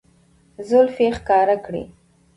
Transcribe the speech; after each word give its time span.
زلفې 0.67 1.03
يې 1.07 1.11
ښکاره 1.17 1.55
کړې 1.65 1.83